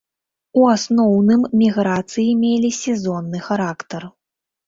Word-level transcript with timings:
У 0.59 0.61
асноўным 0.75 1.43
міграцыі 1.63 2.27
мелі 2.43 2.71
сезонны 2.81 3.39
характар. 3.51 4.01